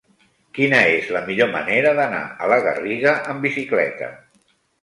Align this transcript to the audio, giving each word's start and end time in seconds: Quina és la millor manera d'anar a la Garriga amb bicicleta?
Quina 0.59 0.79
és 0.93 1.11
la 1.17 1.21
millor 1.27 1.51
manera 1.57 1.93
d'anar 2.01 2.23
a 2.47 2.49
la 2.53 2.59
Garriga 2.65 3.15
amb 3.35 3.47
bicicleta? 3.49 4.09